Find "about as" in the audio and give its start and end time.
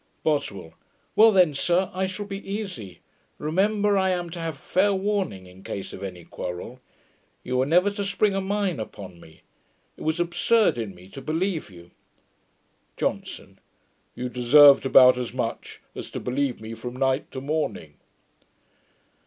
14.87-15.35